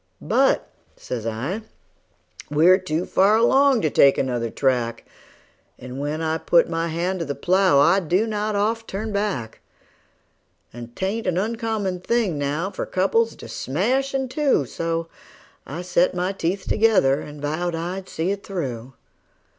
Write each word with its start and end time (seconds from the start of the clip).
"But," 0.23 0.67
says 0.95 1.27
I, 1.27 1.61
"we're 2.49 2.79
too 2.79 3.05
far 3.05 3.35
along 3.37 3.81
to 3.83 3.91
take 3.91 4.17
another 4.17 4.49
track, 4.49 5.05
And 5.77 5.99
when 5.99 6.23
I 6.23 6.39
put 6.39 6.67
my 6.67 6.87
hand 6.87 7.19
to 7.19 7.25
the 7.25 7.35
plow 7.35 7.77
I 7.79 7.99
do 7.99 8.25
not 8.25 8.55
oft 8.55 8.87
turn 8.87 9.11
back; 9.13 9.59
And 10.73 10.95
'tain't 10.95 11.27
an 11.27 11.37
uncommon 11.37 11.99
thing 11.99 12.39
now 12.39 12.71
for 12.71 12.87
couples 12.87 13.35
to 13.35 13.47
smash 13.47 14.15
in 14.15 14.27
two;" 14.27 14.61
And 14.61 14.69
so 14.69 15.07
I 15.67 15.83
set 15.83 16.15
my 16.15 16.31
teeth 16.31 16.67
together, 16.67 17.21
and 17.21 17.39
vowed 17.39 17.75
I'd 17.75 18.09
see 18.09 18.31
it 18.31 18.43
through. 18.43 18.93